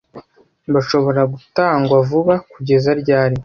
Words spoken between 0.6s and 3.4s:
Bashobora gutangwa vuba kugeza ryari?